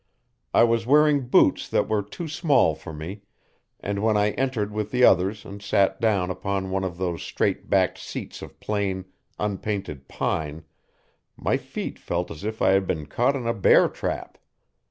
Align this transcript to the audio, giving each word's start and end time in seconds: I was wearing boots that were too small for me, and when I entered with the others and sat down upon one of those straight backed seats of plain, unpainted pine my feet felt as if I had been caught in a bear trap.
I 0.51 0.63
was 0.63 0.87
wearing 0.87 1.27
boots 1.27 1.69
that 1.69 1.87
were 1.87 2.01
too 2.01 2.27
small 2.27 2.73
for 2.73 2.91
me, 2.91 3.21
and 3.79 4.01
when 4.01 4.17
I 4.17 4.31
entered 4.31 4.71
with 4.71 4.89
the 4.89 5.03
others 5.03 5.45
and 5.45 5.61
sat 5.61 6.01
down 6.01 6.31
upon 6.31 6.71
one 6.71 6.83
of 6.83 6.97
those 6.97 7.21
straight 7.21 7.69
backed 7.69 7.99
seats 7.99 8.41
of 8.41 8.59
plain, 8.59 9.05
unpainted 9.37 10.07
pine 10.07 10.63
my 11.37 11.55
feet 11.57 11.99
felt 11.99 12.31
as 12.31 12.43
if 12.43 12.63
I 12.63 12.69
had 12.71 12.87
been 12.87 13.05
caught 13.05 13.35
in 13.35 13.45
a 13.45 13.53
bear 13.53 13.87
trap. 13.87 14.39